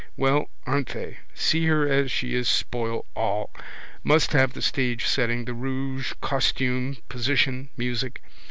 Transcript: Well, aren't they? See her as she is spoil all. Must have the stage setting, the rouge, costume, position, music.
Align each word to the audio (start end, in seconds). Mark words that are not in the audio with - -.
Well, 0.17 0.49
aren't 0.65 0.95
they? 0.95 1.19
See 1.35 1.67
her 1.67 1.87
as 1.87 2.09
she 2.11 2.33
is 2.33 2.47
spoil 2.47 3.05
all. 3.15 3.51
Must 4.03 4.33
have 4.33 4.53
the 4.53 4.61
stage 4.63 5.05
setting, 5.05 5.45
the 5.45 5.53
rouge, 5.53 6.13
costume, 6.23 6.97
position, 7.07 7.69
music. 7.77 8.19